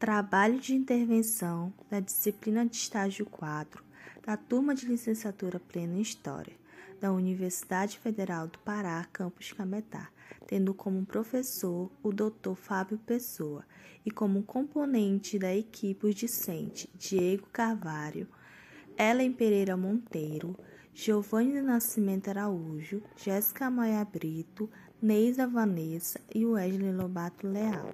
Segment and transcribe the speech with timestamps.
[0.00, 3.84] Trabalho de intervenção da disciplina de estágio 4
[4.24, 6.54] da turma de licenciatura plena em História
[6.98, 10.08] da Universidade Federal do Pará, campus Cametá,
[10.46, 12.54] tendo como professor o Dr.
[12.54, 13.62] Fábio Pessoa
[14.02, 18.26] e como componente da equipe os discentes Diego Carvalho,
[18.96, 20.56] Ellen Pereira Monteiro,
[20.94, 24.70] Giovanni Nascimento Araújo, Jéssica Maia Brito,
[25.00, 27.92] Neisa Vanessa e Wesley Lobato Leal.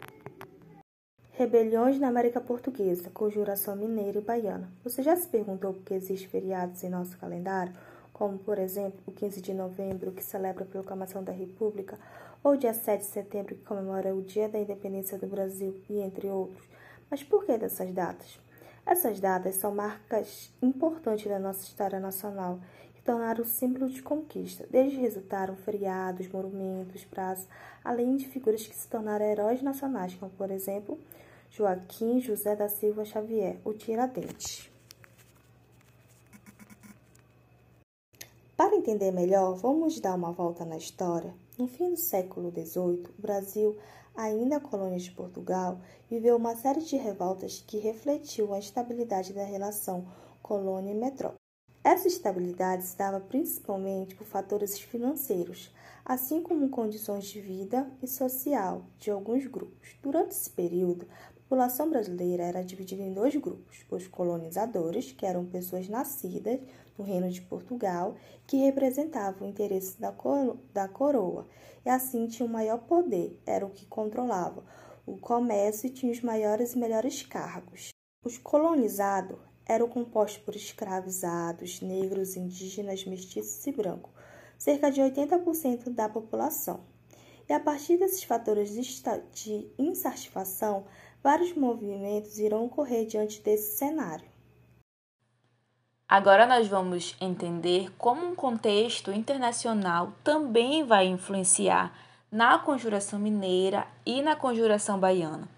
[1.38, 4.70] Rebeliões na América Portuguesa, conjuração mineira e baiana.
[4.82, 7.74] Você já se perguntou por que existem feriados em nosso calendário?
[8.10, 11.98] Como, por exemplo, o 15 de novembro, que celebra a proclamação da República,
[12.42, 16.00] ou o dia 7 de setembro, que comemora o Dia da Independência do Brasil, e
[16.00, 16.66] entre outros.
[17.10, 18.40] Mas por que dessas datas?
[18.86, 22.58] Essas datas são marcas importantes da nossa história nacional
[22.94, 24.66] que tornaram símbolo de conquista.
[24.70, 27.46] Desde resultaram feriados, monumentos, praças,
[27.84, 30.98] além de figuras que se tornaram heróis nacionais, como, por exemplo,
[31.56, 34.70] Joaquim José da Silva Xavier, o Tiradentes.
[38.54, 41.34] Para entender melhor, vamos dar uma volta na história.
[41.56, 43.74] No fim do século XVIII, o Brasil,
[44.14, 50.06] ainda colônia de Portugal, viveu uma série de revoltas que refletiu a instabilidade da relação
[50.42, 51.40] colônia e metrópole.
[51.82, 55.72] Essa estabilidade se dava principalmente por fatores financeiros,
[56.04, 59.96] assim como condições de vida e social de alguns grupos.
[60.02, 61.06] Durante esse período,
[61.48, 66.60] população brasileira era dividida em dois grupos: os colonizadores, que eram pessoas nascidas
[66.98, 68.16] no Reino de Portugal,
[68.46, 71.46] que representavam o interesse da, coro da coroa
[71.84, 74.64] e assim tinham maior poder, era o que controlava
[75.06, 77.90] o comércio e tinha os maiores e melhores cargos.
[78.24, 84.10] Os colonizados eram compostos por escravizados, negros, indígenas, mestiços e brancos,
[84.58, 86.80] cerca de 80% da população.
[87.48, 88.70] E a partir desses fatores
[89.32, 90.84] de insatisfação,
[91.26, 94.24] vários movimentos irão ocorrer diante desse cenário.
[96.08, 101.92] Agora nós vamos entender como um contexto internacional também vai influenciar
[102.30, 105.48] na conjuração mineira e na conjuração baiana.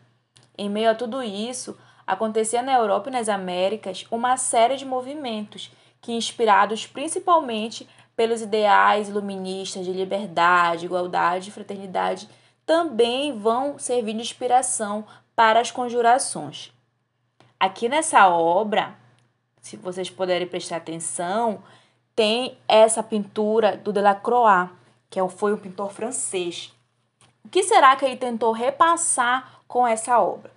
[0.57, 5.71] Em meio a tudo isso, acontecia na Europa e nas Américas uma série de movimentos
[6.01, 12.27] que, inspirados principalmente pelos ideais iluministas de liberdade, igualdade e fraternidade,
[12.65, 15.05] também vão servir de inspiração
[15.39, 16.73] para as conjurações.
[17.61, 18.97] Aqui nessa obra,
[19.61, 21.63] se vocês puderem prestar atenção,
[22.13, 24.69] tem essa pintura do Delacroix,
[25.09, 26.75] que é foi um pintor francês.
[27.45, 30.51] O que será que ele tentou repassar com essa obra?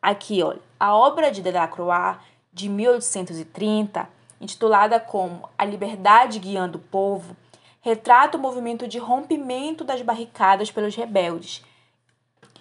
[0.00, 2.18] Aqui, olha, a obra de Delacroix
[2.52, 4.08] de 1830,
[4.40, 7.36] intitulada como A Liberdade Guiando o Povo,
[7.80, 11.64] retrata o movimento de rompimento das barricadas pelos rebeldes.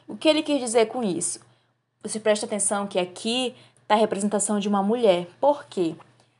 [0.08, 1.46] O que ele quis dizer com isso?
[2.07, 5.28] Você presta atenção que aqui está a representação de uma mulher.
[5.41, 5.94] Por quê?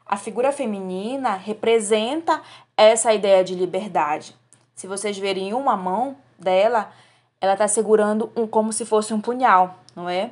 [0.06, 2.42] A figura feminina representa
[2.78, 4.34] essa ideia de liberdade.
[4.74, 6.90] Se vocês verem uma mão dela,
[7.42, 10.32] ela está segurando um como se fosse um punhal, não é?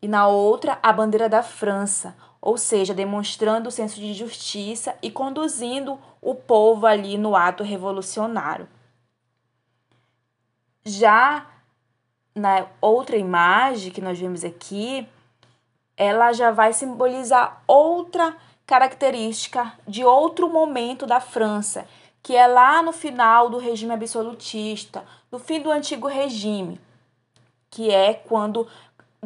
[0.00, 5.10] E na outra, a bandeira da França, ou seja, demonstrando o senso de justiça e
[5.10, 8.68] conduzindo o povo ali no ato revolucionário.
[10.84, 11.51] Já
[12.34, 15.06] na outra imagem que nós vemos aqui,
[15.96, 21.86] ela já vai simbolizar outra característica de outro momento da França,
[22.22, 26.80] que é lá no final do regime absolutista, no fim do antigo regime,
[27.70, 28.66] que é quando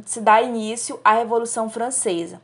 [0.05, 2.41] se dá início à Revolução Francesa.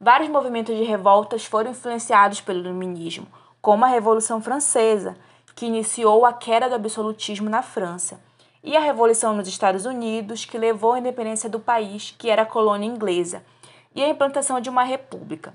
[0.00, 3.26] Vários movimentos de revoltas foram influenciados pelo iluminismo,
[3.60, 5.16] como a Revolução Francesa,
[5.54, 8.18] que iniciou a queda do absolutismo na França
[8.62, 12.86] e a Revolução nos Estados Unidos, que levou à independência do país, que era colônia
[12.86, 13.42] inglesa,
[13.94, 15.54] e a implantação de uma república.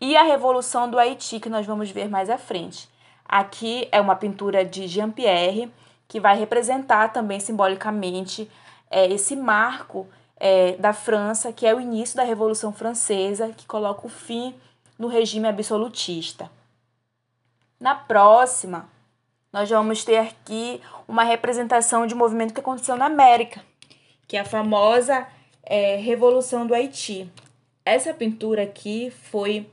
[0.00, 2.88] E a Revolução do Haiti, que nós vamos ver mais à frente.
[3.24, 5.70] Aqui é uma pintura de Jean-Pierre,
[6.08, 8.50] que vai representar também simbolicamente
[8.90, 10.06] é, esse marco
[10.38, 14.54] é, da França, que é o início da Revolução Francesa, que coloca o fim
[14.98, 16.50] no regime absolutista.
[17.80, 18.88] Na próxima,
[19.56, 23.64] nós vamos ter aqui uma representação de um movimento que aconteceu na América,
[24.28, 25.26] que é a famosa
[25.62, 27.26] é, Revolução do Haiti.
[27.82, 29.66] Essa pintura aqui foi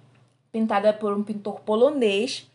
[0.54, 2.50] pintada por um pintor polonês,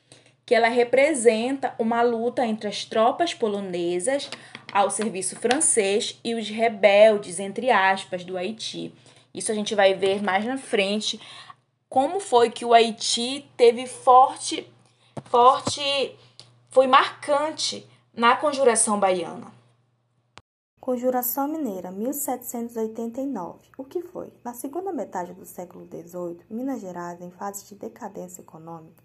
[0.47, 4.31] que ela representa uma luta entre as tropas polonesas
[4.73, 8.91] ao serviço francês e os rebeldes, entre aspas, do Haiti.
[9.35, 11.21] Isso a gente vai ver mais na frente
[11.91, 14.67] como foi que o Haiti teve forte
[15.27, 16.17] forte
[16.69, 19.51] foi marcante na conjuração baiana.
[20.79, 23.71] Conjuração Mineira, 1789.
[23.77, 24.33] O que foi?
[24.45, 29.03] Na segunda metade do século XVIII, Minas Gerais, em fase de decadência econômica,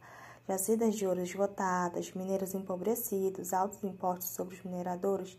[0.47, 5.37] jacidas de ouro esgotadas, mineiros empobrecidos, altos impostos sobre os mineradores,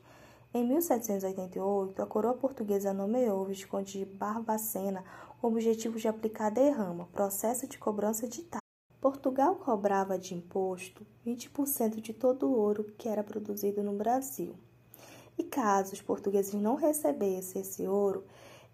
[0.52, 5.04] em 1788, a coroa portuguesa nomeou o Visconde de Barbacena
[5.40, 8.63] com o objetivo de aplicar derrama, processo de cobrança de taxa.
[9.04, 14.56] Portugal cobrava de imposto 20% de todo o ouro que era produzido no Brasil.
[15.36, 18.24] E caso os portugueses não recebessem esse ouro,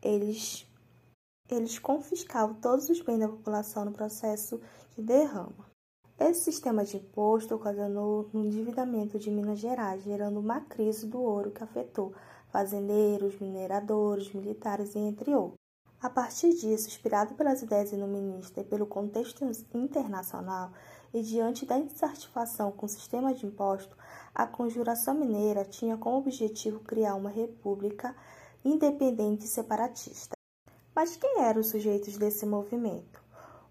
[0.00, 0.64] eles,
[1.50, 4.60] eles confiscavam todos os bens da população no processo
[4.94, 5.66] de derrama.
[6.16, 11.50] Esse sistema de imposto ocasionou um endividamento de Minas Gerais, gerando uma crise do ouro
[11.50, 12.14] que afetou
[12.52, 15.59] fazendeiros, mineradores, militares, entre outros.
[16.02, 19.44] A partir disso, inspirado pelas ideias iluministas e pelo contexto
[19.74, 20.72] internacional,
[21.12, 23.94] e diante da insatisfação com o sistema de imposto,
[24.34, 28.16] a Conjuração Mineira tinha como objetivo criar uma república
[28.64, 30.34] independente e separatista.
[30.94, 33.22] Mas quem eram os sujeitos desse movimento?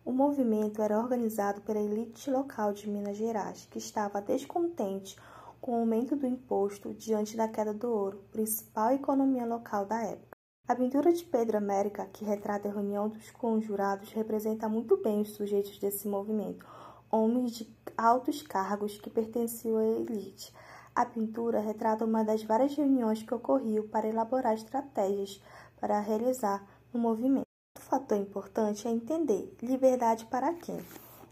[0.05, 5.17] O movimento era organizado pela elite local de Minas Gerais, que estava descontente
[5.59, 10.28] com o aumento do imposto diante da queda do ouro, principal economia local da época.
[10.69, 15.31] A pintura de Pedro América, que retrata a reunião dos conjurados, representa muito bem os
[15.31, 16.63] sujeitos desse movimento,
[17.09, 20.53] homens de altos cargos que pertenciam à elite.
[20.93, 25.41] A pintura retrata uma das várias reuniões que ocorriam para elaborar estratégias
[25.81, 26.63] para realizar
[26.93, 27.47] o movimento.
[27.75, 30.79] Outro fator importante é entender liberdade para quem.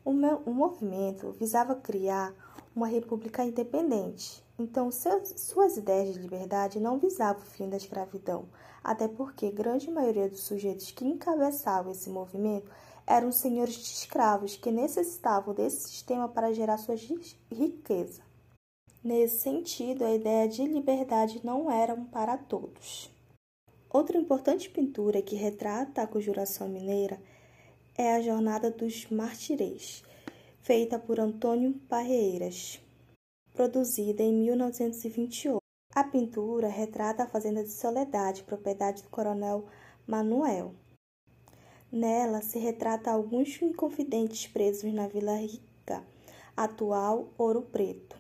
[0.04, 2.34] O, meu, o movimento visava criar
[2.76, 4.47] uma república independente.
[4.60, 8.50] Então, seus, suas ideias de liberdade não visavam o fim da escravidão,
[8.84, 12.72] até porque grande maioria dos sujeitos que encabeçavam esse movimento
[13.06, 16.96] eram senhores de escravos que necessitavam desse sistema para gerar sua
[17.52, 18.22] riqueza.
[19.04, 23.12] Nesse sentido, a ideia de liberdade não era para todos.
[23.90, 27.22] Outra importante pintura que retrata a conjuração mineira
[27.96, 30.04] é a Jornada dos Martirês,
[30.60, 32.82] feita por Antônio Parreiras,
[33.58, 35.58] produzida em 1928.
[35.96, 39.66] A pintura retrata a fazenda de Soledade, propriedade do coronel
[40.06, 40.76] Manuel.
[41.92, 46.06] Nela se retrata alguns inconfidentes presos na Vila Rica,
[46.56, 48.16] atual Ouro Preto,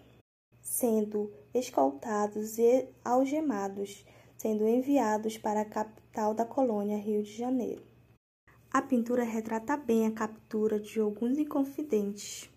[0.59, 4.03] sendo escoltados e algemados,
[4.37, 7.83] sendo enviados para a capital da colônia, Rio de Janeiro.
[8.71, 12.49] A pintura retrata bem a captura de alguns inconfidentes,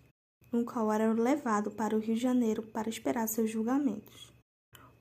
[0.51, 4.31] no qual eram levados para o Rio de Janeiro para esperar seus julgamentos.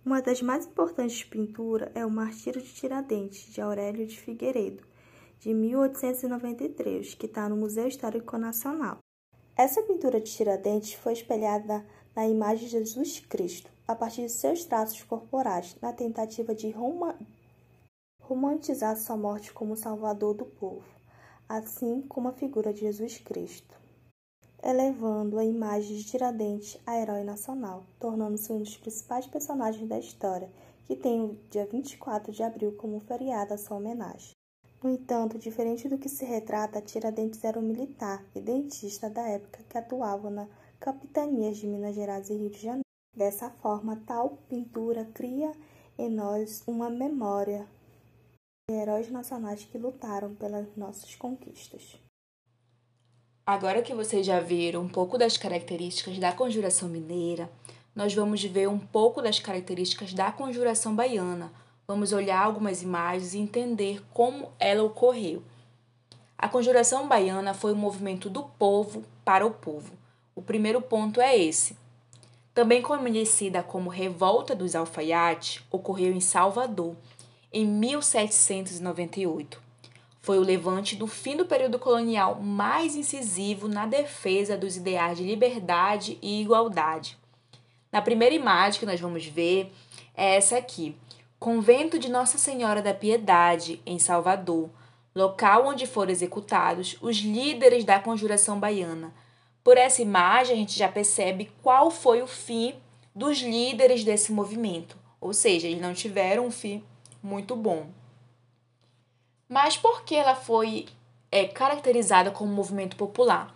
[0.05, 4.83] Uma das mais importantes pinturas é o Martírio de Tiradentes, de Aurélio de Figueiredo,
[5.39, 8.99] de 1893, que está no Museu Histórico Nacional.
[9.57, 14.65] Essa pintura de Tiradentes foi espelhada na imagem de Jesus Cristo, a partir de seus
[14.65, 16.75] traços corporais, na tentativa de
[18.23, 20.87] romantizar sua morte como salvador do povo,
[21.49, 23.80] assim como a figura de Jesus Cristo,
[24.63, 30.51] elevando a imagem de Tiradentes a herói nacional, tornando-se um dos principais personagens da história,
[30.85, 34.33] que tem o dia 24 de abril como feriado à sua homenagem.
[34.83, 39.63] No entanto, diferente do que se retrata, Tiradentes era um militar e dentista da época
[39.69, 40.49] que atuava na
[40.79, 42.85] capitanias de Minas Gerais e Rio de Janeiro.
[43.15, 45.53] Dessa forma, tal pintura cria
[45.99, 47.69] em nós uma memória
[48.71, 52.01] de heróis nacionais que lutaram pelas nossas conquistas.
[53.53, 57.51] Agora que vocês já viram um pouco das características da conjuração mineira,
[57.97, 61.53] nós vamos ver um pouco das características da conjuração baiana
[61.85, 65.43] Vamos olhar algumas imagens e entender como ela ocorreu.
[66.39, 69.95] A conjuração baiana foi um movimento do povo para o povo.
[70.33, 71.77] O primeiro ponto é esse.
[72.55, 76.95] Também conhecida como Revolta dos Alfaiates, ocorreu em Salvador,
[77.53, 79.70] em 1798.
[80.21, 85.25] Foi o levante do fim do período colonial mais incisivo na defesa dos ideais de
[85.25, 87.17] liberdade e igualdade.
[87.91, 89.73] Na primeira imagem que nós vamos ver
[90.15, 90.95] é essa aqui.
[91.39, 94.69] Convento de Nossa Senhora da Piedade, em Salvador,
[95.15, 99.13] local onde foram executados os líderes da conjuração baiana.
[99.65, 102.75] Por essa imagem, a gente já percebe qual foi o fim
[103.15, 106.85] dos líderes desse movimento, ou seja, eles não tiveram um fim
[107.23, 107.89] muito bom.
[109.51, 110.87] Mas por que ela foi
[111.29, 113.53] é, caracterizada como movimento popular?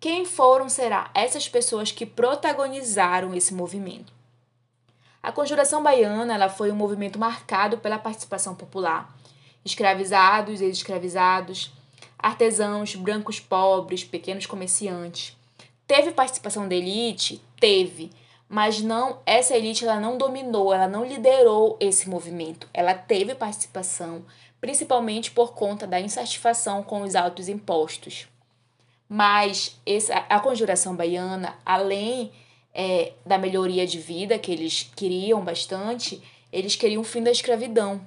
[0.00, 4.14] Quem foram será essas pessoas que protagonizaram esse movimento?
[5.22, 9.14] A Conjuração Baiana ela foi um movimento marcado pela participação popular.
[9.62, 11.70] Escravizados, ex-escravizados,
[12.18, 15.36] artesãos, brancos pobres, pequenos comerciantes.
[15.86, 17.42] Teve participação da elite?
[17.60, 18.10] Teve,
[18.48, 22.66] mas não essa elite ela não dominou, ela não liderou esse movimento.
[22.72, 24.24] Ela teve participação,
[24.60, 28.26] principalmente por conta da insatisfação com os altos impostos.
[29.08, 32.32] Mas essa, a conjuração baiana, além
[32.74, 36.20] é, da melhoria de vida que eles queriam bastante,
[36.52, 38.06] eles queriam o fim da escravidão.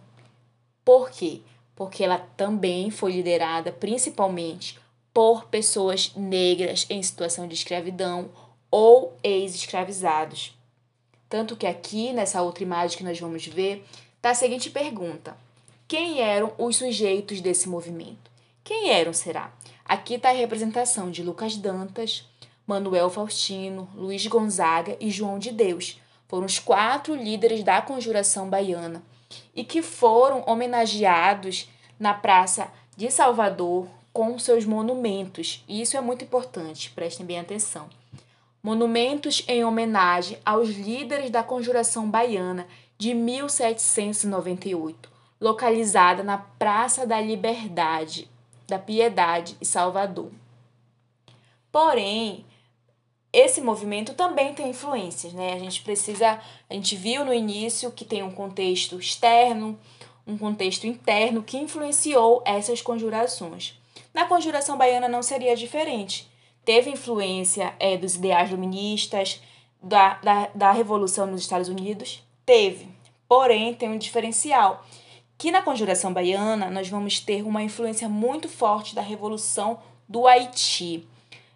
[0.83, 1.41] Por quê?
[1.75, 4.77] Porque ela também foi liderada principalmente
[5.13, 8.29] por pessoas negras em situação de escravidão
[8.69, 10.55] ou ex-escravizados.
[11.27, 13.85] Tanto que aqui, nessa outra imagem que nós vamos ver,
[14.17, 15.37] está a seguinte pergunta:
[15.89, 18.29] Quem eram os sujeitos desse movimento?
[18.63, 19.51] Quem eram, será?
[19.83, 22.29] Aqui está a representação de Lucas Dantas,
[22.67, 25.99] Manuel Faustino, Luiz Gonzaga e João de Deus.
[26.27, 29.01] Foram os quatro líderes da conjuração baiana
[29.55, 31.67] e que foram homenageados
[31.99, 35.65] na Praça de Salvador com seus monumentos.
[35.67, 37.89] E isso é muito importante, prestem bem atenção.
[38.61, 48.29] Monumentos em homenagem aos líderes da Conjuração Baiana de 1798, localizada na Praça da Liberdade,
[48.67, 50.31] da Piedade e Salvador.
[51.71, 52.45] Porém,
[53.31, 55.53] esse movimento também tem influências, né?
[55.53, 59.79] A gente precisa, a gente viu no início que tem um contexto externo,
[60.25, 63.79] um contexto interno que influenciou essas conjurações.
[64.13, 66.27] Na conjuração baiana não seria diferente.
[66.65, 69.41] Teve influência é, dos ideais luministas,
[69.81, 72.23] da, da, da Revolução nos Estados Unidos?
[72.45, 72.87] Teve.
[73.27, 74.85] Porém, tem um diferencial,
[75.39, 81.07] que na conjuração baiana nós vamos ter uma influência muito forte da Revolução do Haiti.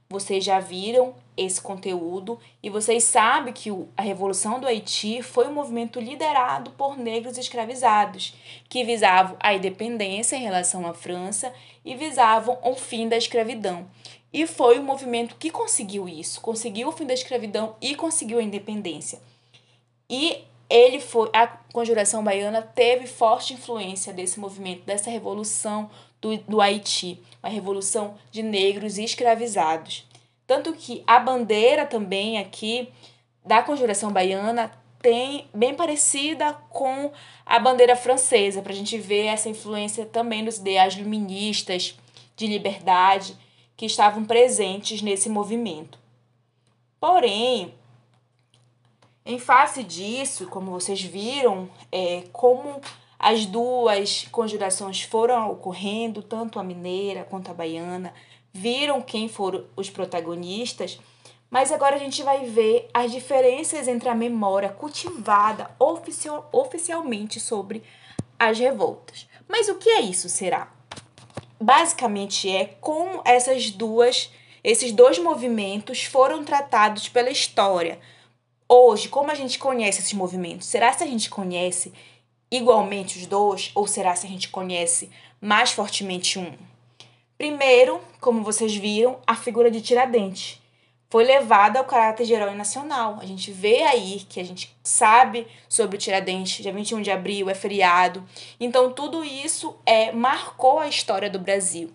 [0.09, 5.53] Vocês já viram esse conteúdo e vocês sabem que a Revolução do Haiti foi um
[5.53, 8.33] movimento liderado por negros escravizados,
[8.69, 13.85] que visavam a independência em relação à França e visavam o fim da escravidão.
[14.31, 18.43] E foi um movimento que conseguiu isso, conseguiu o fim da escravidão e conseguiu a
[18.43, 19.19] independência.
[20.09, 25.87] E ele foi a conjuração baiana teve forte influência desse movimento, dessa revolução
[26.19, 30.09] do, do Haiti, uma revolução de negros escravizados.
[30.47, 32.89] Tanto que a bandeira também aqui
[33.45, 37.11] da Conjuração Baiana tem bem parecida com
[37.45, 41.95] a bandeira francesa, para a gente ver essa influência também dos ideais luministas
[42.35, 43.37] de liberdade
[43.77, 45.99] que estavam presentes nesse movimento.
[46.99, 47.75] Porém,
[49.25, 52.81] em face disso, como vocês viram, é, como
[53.17, 58.13] as duas conjurações foram ocorrendo, tanto a mineira quanto a baiana,
[58.51, 60.99] viram quem foram os protagonistas,
[61.49, 67.83] mas agora a gente vai ver as diferenças entre a memória cultivada oficial, oficialmente sobre
[68.37, 69.27] as revoltas.
[69.47, 70.71] Mas o que é isso, será?
[71.61, 74.31] Basicamente é como essas duas,
[74.63, 77.99] esses dois movimentos foram tratados pela história.
[78.67, 80.67] Hoje, como a gente conhece esses movimentos?
[80.67, 81.93] Será que a gente conhece
[82.49, 85.09] igualmente os dois ou será se a gente conhece
[85.41, 86.53] mais fortemente um?
[87.37, 90.61] Primeiro, como vocês viram, a figura de Tiradentes
[91.13, 93.19] foi levada ao caráter de herói nacional.
[93.21, 97.51] A gente vê aí que a gente sabe sobre o Tiradentes, dia 21 de abril
[97.51, 98.27] é feriado.
[98.59, 101.91] Então tudo isso é marcou a história do Brasil.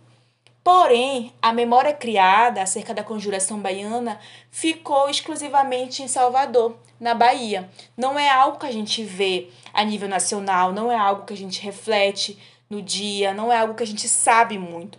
[0.69, 4.21] Porém, a memória criada acerca da conjuração baiana
[4.51, 7.71] ficou exclusivamente em Salvador, na Bahia.
[7.97, 11.37] Não é algo que a gente vê a nível nacional, não é algo que a
[11.39, 14.99] gente reflete no dia, não é algo que a gente sabe muito,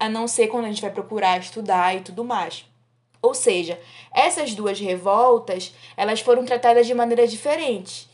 [0.00, 2.64] a não ser quando a gente vai procurar estudar e tudo mais.
[3.22, 3.80] Ou seja,
[4.12, 8.10] essas duas revoltas, elas foram tratadas de maneira diferente.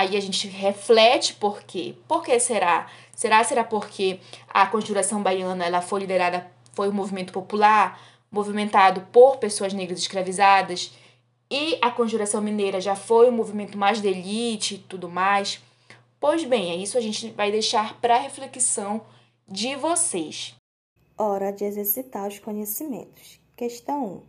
[0.00, 1.94] Aí a gente reflete por quê?
[2.08, 2.88] Por que será?
[3.14, 8.00] Será será porque a Conjuração Baiana ela foi liderada, foi um movimento popular,
[8.32, 10.96] movimentado por pessoas negras escravizadas,
[11.50, 15.60] e a Conjuração Mineira já foi um movimento mais de elite e tudo mais?
[16.18, 19.02] Pois bem, é isso a gente vai deixar para reflexão
[19.46, 20.54] de vocês.
[21.18, 23.38] Hora de exercitar os conhecimentos.
[23.54, 24.22] Questão 1.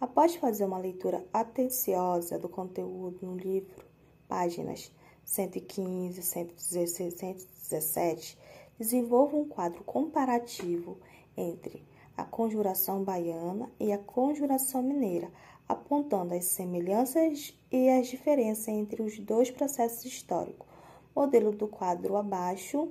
[0.00, 3.84] Após fazer uma leitura atenciosa do conteúdo no livro,
[4.26, 4.90] páginas
[5.24, 8.38] 115, 116, 117,
[8.78, 10.98] desenvolva um quadro comparativo
[11.36, 11.84] entre
[12.16, 15.30] a conjuração baiana e a conjuração mineira,
[15.68, 20.66] apontando as semelhanças e as diferenças entre os dois processos históricos.
[21.14, 22.88] Modelo do quadro abaixo,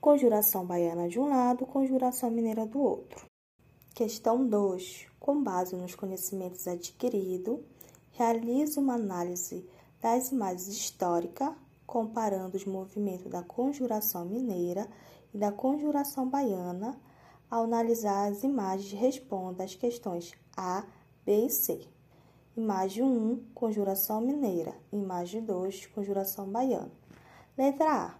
[0.00, 3.26] conjuração baiana de um lado, conjuração mineira do outro.
[3.94, 5.06] Questão 2.
[5.18, 7.58] Com base nos conhecimentos adquiridos,
[8.12, 9.66] realize uma análise
[10.00, 11.52] das imagens históricas,
[11.86, 14.88] comparando os movimentos da conjuração mineira
[15.32, 16.98] e da conjuração baiana.
[17.50, 20.84] Ao analisar as imagens, responda às questões A,
[21.24, 21.86] B e C.
[22.56, 24.74] Imagem 1, conjuração mineira.
[24.92, 26.90] Imagem 2, conjuração baiana.
[27.56, 28.14] Letra A.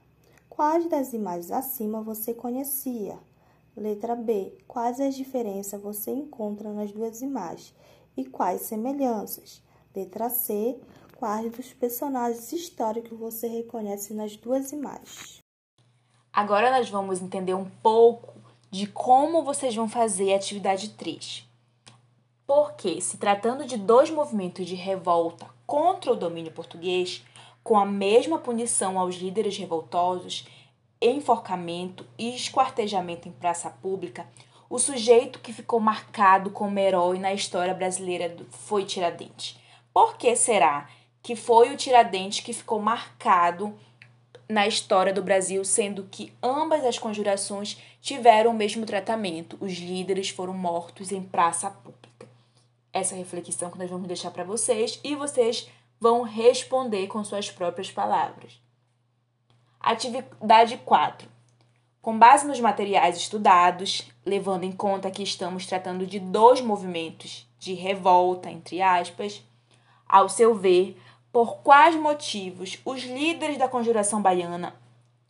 [0.48, 3.18] Quais das imagens acima você conhecia?
[3.76, 4.56] Letra B.
[4.66, 7.74] Quais as diferenças você encontra nas duas imagens
[8.16, 9.62] e quais semelhanças?
[9.94, 10.80] Letra C.
[11.18, 15.38] Quais dos personagens históricos você reconhece nas duas imagens?
[16.30, 18.34] Agora nós vamos entender um pouco
[18.70, 21.48] de como vocês vão fazer a atividade 3.
[22.46, 27.24] Porque, se tratando de dois movimentos de revolta contra o domínio português,
[27.64, 30.46] com a mesma punição aos líderes revoltosos,
[31.00, 34.28] enforcamento e esquartejamento em praça pública,
[34.68, 39.58] o sujeito que ficou marcado como herói na história brasileira foi Tiradentes.
[39.94, 40.90] Por que será
[41.26, 43.76] que foi o Tiradentes que ficou marcado
[44.48, 49.58] na história do Brasil, sendo que ambas as conjurações tiveram o mesmo tratamento.
[49.60, 52.28] Os líderes foram mortos em praça pública.
[52.92, 55.68] Essa reflexão que nós vamos deixar para vocês e vocês
[55.98, 58.60] vão responder com suas próprias palavras.
[59.80, 61.28] Atividade 4.
[62.00, 67.74] Com base nos materiais estudados, levando em conta que estamos tratando de dois movimentos de
[67.74, 69.42] revolta, entre aspas,
[70.08, 70.96] ao seu ver,
[71.36, 74.74] por quais motivos os líderes da conjuração baiana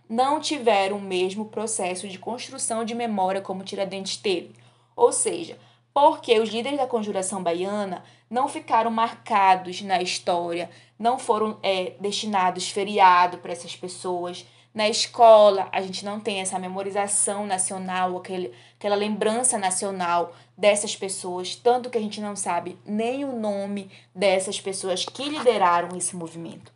[0.08, 4.54] não tiveram o mesmo processo de construção de memória como Tiradentes teve.
[4.94, 5.58] Ou seja,
[5.92, 12.70] porque os líderes da conjuração baiana não ficaram marcados na história, não foram é, destinados
[12.70, 14.46] feriado para essas pessoas,
[14.76, 21.56] na escola, a gente não tem essa memorização nacional, aquele, aquela lembrança nacional dessas pessoas,
[21.56, 26.70] tanto que a gente não sabe nem o nome dessas pessoas que lideraram esse movimento.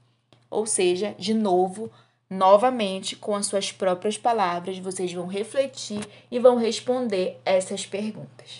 [0.48, 1.90] Ou seja, de novo,
[2.30, 8.58] novamente, com as suas próprias palavras, vocês vão refletir e vão responder essas perguntas.